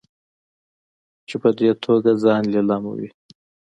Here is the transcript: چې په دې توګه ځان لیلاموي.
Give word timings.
چې 1.27 1.35
په 1.43 1.49
دې 1.57 1.71
توګه 1.83 2.11
ځان 2.23 2.43
لیلاموي. 2.53 3.09